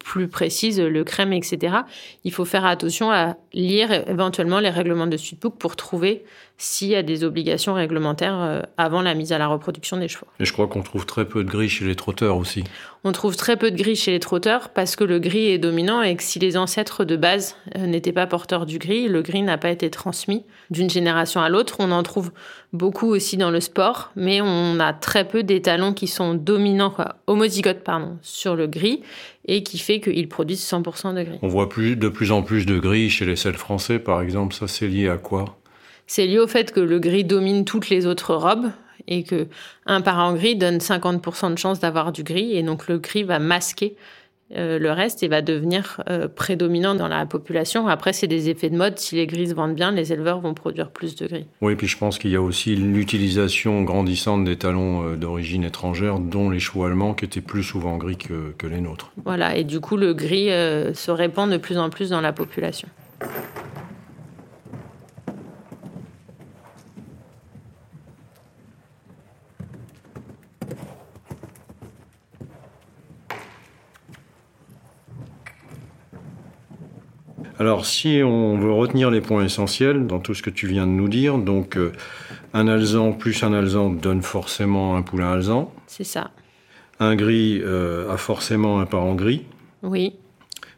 plus 0.00 0.28
précises, 0.28 0.80
le 0.80 1.04
crème, 1.04 1.32
etc. 1.32 1.76
Il 2.24 2.32
faut 2.32 2.44
faire 2.44 2.64
attention 2.64 3.12
à 3.12 3.36
lire 3.52 3.92
éventuellement 4.08 4.58
les 4.58 4.70
règlements 4.70 5.06
de 5.06 5.16
Studbook 5.16 5.58
pour 5.58 5.76
trouver 5.76 6.24
s'il 6.62 6.88
y 6.88 6.94
a 6.94 7.02
des 7.02 7.24
obligations 7.24 7.72
réglementaires 7.72 8.38
euh, 8.38 8.60
avant 8.76 9.00
la 9.00 9.14
mise 9.14 9.32
à 9.32 9.38
la 9.38 9.46
reproduction 9.46 9.96
des 9.96 10.08
chevaux. 10.08 10.26
Et 10.38 10.44
je 10.44 10.52
crois 10.52 10.66
qu'on 10.66 10.82
trouve 10.82 11.06
très 11.06 11.24
peu 11.24 11.42
de 11.42 11.48
gris 11.48 11.70
chez 11.70 11.86
les 11.86 11.96
trotteurs 11.96 12.36
aussi. 12.36 12.64
On 13.02 13.12
trouve 13.12 13.34
très 13.34 13.56
peu 13.56 13.70
de 13.70 13.76
gris 13.78 13.96
chez 13.96 14.10
les 14.10 14.20
trotteurs 14.20 14.68
parce 14.68 14.94
que 14.94 15.02
le 15.02 15.18
gris 15.18 15.46
est 15.46 15.56
dominant 15.56 16.02
et 16.02 16.14
que 16.16 16.22
si 16.22 16.38
les 16.38 16.58
ancêtres 16.58 17.06
de 17.06 17.16
base 17.16 17.56
euh, 17.78 17.86
n'étaient 17.86 18.12
pas 18.12 18.26
porteurs 18.26 18.66
du 18.66 18.78
gris, 18.78 19.08
le 19.08 19.22
gris 19.22 19.40
n'a 19.40 19.56
pas 19.56 19.70
été 19.70 19.88
transmis 19.88 20.44
d'une 20.68 20.90
génération 20.90 21.40
à 21.40 21.48
l'autre. 21.48 21.76
On 21.78 21.92
en 21.92 22.02
trouve 22.02 22.30
beaucoup 22.74 23.06
aussi 23.06 23.38
dans 23.38 23.50
le 23.50 23.60
sport, 23.60 24.12
mais 24.14 24.42
on 24.42 24.78
a 24.80 24.92
très 24.92 25.26
peu 25.26 25.42
d'étalons 25.42 25.94
qui 25.94 26.08
sont 26.08 26.34
dominants, 26.34 26.90
quoi, 26.90 27.16
homozygotes, 27.26 27.82
pardon, 27.82 28.18
sur 28.20 28.54
le 28.54 28.66
gris 28.66 29.00
et 29.46 29.62
qui 29.62 29.78
fait 29.78 30.00
qu'ils 30.00 30.28
produisent 30.28 30.70
100% 30.70 31.14
de 31.14 31.22
gris. 31.22 31.38
On 31.40 31.48
voit 31.48 31.70
plus, 31.70 31.96
de 31.96 32.10
plus 32.10 32.32
en 32.32 32.42
plus 32.42 32.66
de 32.66 32.78
gris 32.78 33.08
chez 33.08 33.24
les 33.24 33.36
selles 33.36 33.56
français, 33.56 33.98
par 33.98 34.20
exemple. 34.20 34.54
Ça, 34.54 34.68
c'est 34.68 34.88
lié 34.88 35.08
à 35.08 35.16
quoi? 35.16 35.56
C'est 36.10 36.26
lié 36.26 36.40
au 36.40 36.48
fait 36.48 36.72
que 36.72 36.80
le 36.80 36.98
gris 36.98 37.22
domine 37.22 37.64
toutes 37.64 37.88
les 37.88 38.04
autres 38.04 38.34
robes 38.34 38.72
et 39.06 39.22
que 39.22 39.46
un 39.86 40.00
parent 40.00 40.34
gris 40.34 40.56
donne 40.56 40.78
50% 40.78 41.52
de 41.52 41.56
chance 41.56 41.78
d'avoir 41.78 42.10
du 42.10 42.24
gris 42.24 42.56
et 42.56 42.64
donc 42.64 42.88
le 42.88 42.98
gris 42.98 43.22
va 43.22 43.38
masquer 43.38 43.94
euh, 44.56 44.80
le 44.80 44.90
reste 44.90 45.22
et 45.22 45.28
va 45.28 45.40
devenir 45.40 46.02
euh, 46.10 46.26
prédominant 46.26 46.96
dans 46.96 47.06
la 47.06 47.26
population. 47.26 47.86
Après, 47.86 48.12
c'est 48.12 48.26
des 48.26 48.48
effets 48.48 48.70
de 48.70 48.76
mode. 48.76 48.98
Si 48.98 49.14
les 49.14 49.28
gris 49.28 49.50
se 49.50 49.54
vendent 49.54 49.76
bien, 49.76 49.92
les 49.92 50.12
éleveurs 50.12 50.40
vont 50.40 50.52
produire 50.52 50.90
plus 50.90 51.14
de 51.14 51.28
gris. 51.28 51.46
Oui, 51.60 51.76
puis 51.76 51.86
je 51.86 51.96
pense 51.96 52.18
qu'il 52.18 52.32
y 52.32 52.36
a 52.36 52.42
aussi 52.42 52.74
l'utilisation 52.74 53.82
grandissante 53.82 54.44
des 54.44 54.56
talons 54.56 55.04
euh, 55.04 55.16
d'origine 55.16 55.62
étrangère, 55.62 56.18
dont 56.18 56.50
les 56.50 56.58
chevaux 56.58 56.86
allemands 56.86 57.14
qui 57.14 57.24
étaient 57.24 57.40
plus 57.40 57.62
souvent 57.62 57.96
gris 57.98 58.16
que, 58.16 58.52
que 58.58 58.66
les 58.66 58.80
nôtres. 58.80 59.12
Voilà, 59.24 59.56
et 59.56 59.62
du 59.62 59.78
coup, 59.78 59.96
le 59.96 60.12
gris 60.12 60.48
se 60.48 61.10
répand 61.12 61.48
de 61.48 61.56
plus 61.56 61.78
en 61.78 61.88
plus 61.88 62.10
dans 62.10 62.20
la 62.20 62.32
population. 62.32 62.88
Alors, 77.60 77.84
si 77.84 78.22
on 78.24 78.58
veut 78.58 78.72
retenir 78.72 79.10
les 79.10 79.20
points 79.20 79.44
essentiels 79.44 80.06
dans 80.06 80.18
tout 80.18 80.32
ce 80.32 80.42
que 80.42 80.48
tu 80.48 80.66
viens 80.66 80.86
de 80.86 80.92
nous 80.92 81.08
dire, 81.08 81.36
donc 81.36 81.76
euh, 81.76 81.92
un 82.54 82.66
alzan 82.68 83.12
plus 83.12 83.42
un 83.42 83.52
alzan 83.52 83.90
donne 83.90 84.22
forcément 84.22 84.96
un 84.96 85.02
poulain 85.02 85.32
alzan. 85.32 85.70
C'est 85.86 86.04
ça. 86.04 86.30
Un 87.00 87.14
gris 87.16 87.60
euh, 87.62 88.10
a 88.10 88.16
forcément 88.16 88.80
un 88.80 88.86
parent 88.86 89.14
gris. 89.14 89.44
Oui. 89.82 90.14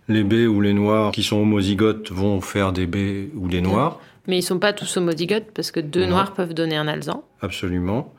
Les 0.08 0.24
baies 0.24 0.48
ou 0.48 0.60
les 0.60 0.72
noirs 0.72 1.12
qui 1.12 1.22
sont 1.22 1.36
homozygotes 1.36 2.10
vont 2.10 2.40
faire 2.40 2.72
des 2.72 2.88
baies 2.88 3.30
ou 3.36 3.46
des 3.46 3.60
noirs. 3.60 4.00
Mais 4.26 4.38
ils 4.38 4.42
sont 4.42 4.58
pas 4.58 4.72
tous 4.72 4.96
homozygotes 4.96 5.52
parce 5.54 5.70
que 5.70 5.78
deux 5.78 6.06
noirs 6.06 6.32
peuvent 6.32 6.52
donner 6.52 6.74
un 6.74 6.88
alzan. 6.88 7.22
Absolument. 7.42 8.12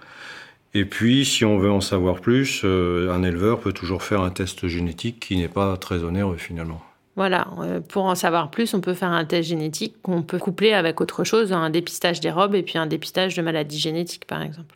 Et 0.73 0.85
puis, 0.85 1.25
si 1.25 1.43
on 1.43 1.57
veut 1.57 1.69
en 1.69 1.81
savoir 1.81 2.21
plus, 2.21 2.61
euh, 2.63 3.11
un 3.11 3.23
éleveur 3.23 3.59
peut 3.59 3.73
toujours 3.73 4.03
faire 4.03 4.21
un 4.21 4.29
test 4.29 4.67
génétique 4.67 5.19
qui 5.19 5.35
n'est 5.35 5.49
pas 5.49 5.75
très 5.75 6.05
onéreux 6.05 6.37
finalement. 6.37 6.81
Voilà, 7.15 7.47
euh, 7.59 7.79
pour 7.79 8.05
en 8.05 8.15
savoir 8.15 8.49
plus, 8.49 8.73
on 8.73 8.81
peut 8.81 8.95
faire 8.95 9.11
un 9.11 9.23
test 9.23 9.47
génétique 9.47 9.95
qu'on 10.01 10.23
peut 10.23 10.39
coupler 10.39 10.73
avec 10.73 10.99
autre 10.99 11.23
chose, 11.23 11.53
un 11.53 11.69
dépistage 11.69 12.19
des 12.19 12.31
robes 12.31 12.55
et 12.55 12.63
puis 12.63 12.79
un 12.79 12.87
dépistage 12.87 13.35
de 13.35 13.41
maladies 13.43 13.79
génétiques, 13.79 14.25
par 14.25 14.41
exemple. 14.41 14.75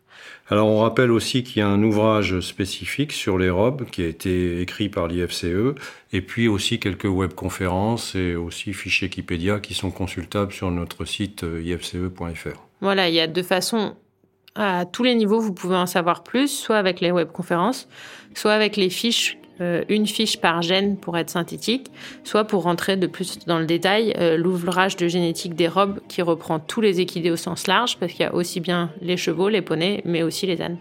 Alors, 0.50 0.68
on 0.68 0.80
rappelle 0.80 1.12
aussi 1.12 1.44
qu'il 1.44 1.60
y 1.60 1.62
a 1.62 1.68
un 1.68 1.82
ouvrage 1.82 2.40
spécifique 2.42 3.12
sur 3.12 3.38
les 3.38 3.50
robes 3.50 3.86
qui 3.86 4.04
a 4.04 4.08
été 4.08 4.62
écrit 4.62 4.88
par 4.88 5.08
l'IFCE, 5.08 5.76
et 6.14 6.22
puis 6.22 6.48
aussi 6.48 6.80
quelques 6.80 7.06
webconférences 7.06 8.16
et 8.16 8.36
aussi 8.36 8.74
fichiers 8.74 9.08
Wikipédia 9.08 9.60
qui 9.60 9.74
sont 9.74 9.92
consultables 9.92 10.54
sur 10.54 10.70
notre 10.70 11.06
site 11.06 11.44
euh, 11.44 11.62
ifce.fr. 11.62 12.68
Voilà, 12.82 13.10
il 13.10 13.16
y 13.16 13.20
a 13.20 13.28
deux 13.28 13.44
façons. 13.44 13.96
À 14.56 14.86
tous 14.86 15.04
les 15.04 15.16
niveaux, 15.16 15.40
vous 15.40 15.54
pouvez 15.54 15.76
en 15.76 15.86
savoir 15.86 16.24
plus, 16.24 16.48
soit 16.48 16.78
avec 16.78 17.00
les 17.00 17.12
webconférences, 17.12 17.88
soit 18.34 18.54
avec 18.54 18.76
les 18.76 18.90
fiches 18.90 19.38
euh, 19.62 19.84
une 19.90 20.08
fiche 20.08 20.38
par 20.38 20.62
gène 20.62 20.98
pour 20.98 21.18
être 21.18 21.30
synthétique, 21.30 21.88
soit 22.24 22.46
pour 22.46 22.64
rentrer 22.64 22.98
de 22.98 23.08
plus 23.08 23.40
dans 23.48 23.60
le 23.60 23.66
détail, 23.66 24.14
euh, 24.18 24.38
l'ouvrage 24.38 24.96
de 24.98 25.08
génétique 25.08 25.56
des 25.56 25.68
robes 25.68 26.00
qui 26.08 26.22
reprend 26.22 26.60
tous 26.60 26.82
les 26.82 27.00
équidés 27.00 27.32
au 27.32 27.36
sens 27.36 27.68
large, 27.68 27.98
parce 27.98 28.12
qu'il 28.12 28.22
y 28.22 28.28
a 28.28 28.34
aussi 28.34 28.60
bien 28.60 28.92
les 29.02 29.18
chevaux, 29.18 29.50
les 29.50 29.62
poneys, 29.62 30.02
mais 30.06 30.24
aussi 30.24 30.46
les 30.46 30.62
ânes. 30.62 30.78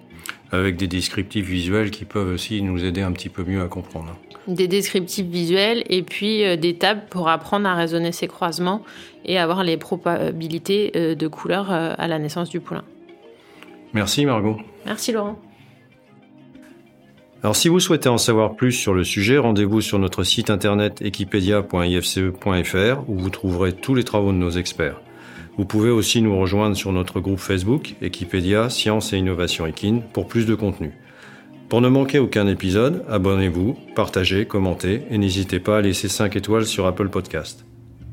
Avec 0.53 0.77
des 0.77 0.87
descriptifs 0.87 1.47
visuels 1.47 1.91
qui 1.91 2.05
peuvent 2.05 2.33
aussi 2.33 2.63
nous 2.63 2.85
aider 2.85 3.03
un 3.03 3.13
petit 3.13 3.29
peu 3.29 3.45
mieux 3.45 3.63
à 3.63 3.67
comprendre. 3.67 4.17
Des 4.47 4.69
descriptifs 4.69 5.27
visuels 5.27 5.83
et 5.89 6.03
puis 6.03 6.45
euh, 6.45 6.57
des 6.57 6.75
tables 6.75 7.03
pour 7.11 7.29
apprendre 7.29 7.69
à 7.69 7.75
raisonner 7.75 8.13
ces 8.13 8.29
croisements 8.29 8.83
et 9.25 9.39
avoir 9.39 9.65
les 9.65 9.77
probabilités 9.77 10.93
de 11.17 11.27
couleurs 11.27 11.73
à 11.73 12.07
la 12.07 12.21
naissance 12.21 12.49
du 12.49 12.61
poulain. 12.61 12.85
Merci 13.93 14.25
Margot. 14.25 14.59
Merci 14.85 15.11
Laurent. 15.11 15.37
Alors 17.47 17.55
si 17.55 17.69
vous 17.69 17.79
souhaitez 17.79 18.09
en 18.09 18.19
savoir 18.19 18.57
plus 18.57 18.73
sur 18.73 18.93
le 18.93 19.05
sujet, 19.05 19.39
rendez-vous 19.39 19.81
sur 19.81 20.01
notre 20.01 20.25
site 20.25 20.51
internet 20.51 21.01
equipedia.ifce.fr 21.01 23.09
où 23.09 23.17
vous 23.17 23.31
trouverez 23.31 23.73
tous 23.73 23.95
les 23.95 24.03
travaux 24.03 24.33
de 24.33 24.37
nos 24.37 24.51
experts. 24.51 25.01
Vous 25.57 25.65
pouvez 25.65 25.91
aussi 25.91 26.23
nous 26.23 26.37
rejoindre 26.37 26.75
sur 26.75 26.91
notre 26.91 27.21
groupe 27.21 27.39
Facebook 27.39 27.95
Equipedia 28.03 28.69
Science 28.69 29.13
et 29.13 29.19
Innovation 29.19 29.65
Equine 29.65 30.03
pour 30.13 30.27
plus 30.27 30.45
de 30.45 30.57
contenu. 30.57 30.99
Pour 31.69 31.81
ne 31.81 31.89
manquer 31.89 32.19
aucun 32.19 32.49
épisode, 32.49 33.05
abonnez-vous, 33.09 33.77
partagez, 33.95 34.47
commentez 34.47 35.03
et 35.09 35.17
n'hésitez 35.17 35.61
pas 35.61 35.79
à 35.79 35.83
laisser 35.83 36.09
5 36.09 36.35
étoiles 36.35 36.67
sur 36.67 36.85
Apple 36.85 37.11
Podcast. 37.11 37.65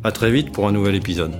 À 0.03 0.11
très 0.11 0.29
vite 0.29 0.51
pour 0.51 0.67
un 0.67 0.71
nouvel 0.71 0.93
épisode. 0.93 1.33